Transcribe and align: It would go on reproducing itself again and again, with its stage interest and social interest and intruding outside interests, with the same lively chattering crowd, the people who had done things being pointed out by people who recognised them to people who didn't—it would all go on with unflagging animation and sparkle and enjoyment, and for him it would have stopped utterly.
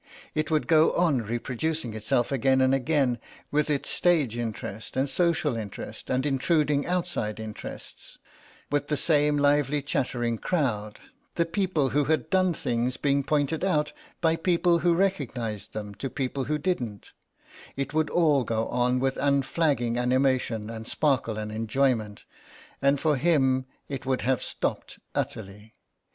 It 0.33 0.49
would 0.49 0.65
go 0.67 0.93
on 0.93 1.21
reproducing 1.21 1.93
itself 1.93 2.31
again 2.31 2.59
and 2.59 2.73
again, 2.73 3.19
with 3.51 3.69
its 3.69 3.87
stage 3.91 4.35
interest 4.35 4.97
and 4.97 5.07
social 5.07 5.55
interest 5.55 6.09
and 6.09 6.25
intruding 6.25 6.87
outside 6.87 7.39
interests, 7.39 8.17
with 8.71 8.87
the 8.87 8.97
same 8.97 9.37
lively 9.37 9.83
chattering 9.83 10.39
crowd, 10.39 10.97
the 11.35 11.45
people 11.45 11.89
who 11.89 12.05
had 12.05 12.31
done 12.31 12.55
things 12.55 12.97
being 12.97 13.23
pointed 13.23 13.63
out 13.63 13.93
by 14.21 14.35
people 14.35 14.79
who 14.79 14.95
recognised 14.95 15.73
them 15.73 15.93
to 15.93 16.09
people 16.09 16.45
who 16.45 16.57
didn't—it 16.57 17.93
would 17.93 18.09
all 18.09 18.43
go 18.43 18.69
on 18.69 18.99
with 18.99 19.17
unflagging 19.17 19.99
animation 19.99 20.67
and 20.71 20.87
sparkle 20.87 21.37
and 21.37 21.51
enjoyment, 21.51 22.25
and 22.81 22.99
for 22.99 23.17
him 23.17 23.67
it 23.87 24.03
would 24.07 24.21
have 24.23 24.41
stopped 24.41 24.97
utterly. 25.13 25.75